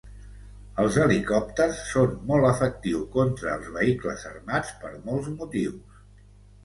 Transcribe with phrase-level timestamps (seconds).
[0.83, 6.01] Els helicòpters són molt efectius contra els vehicles armats per molts motius.